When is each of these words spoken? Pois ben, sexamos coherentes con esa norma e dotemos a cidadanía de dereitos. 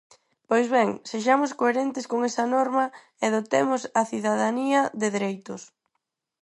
Pois 0.49 0.67
ben, 0.75 0.89
sexamos 1.11 1.51
coherentes 1.59 2.05
con 2.11 2.19
esa 2.29 2.45
norma 2.55 2.85
e 3.23 3.25
dotemos 3.35 3.81
a 3.99 4.01
cidadanía 4.11 4.81
de 5.01 5.07
dereitos. 5.15 5.61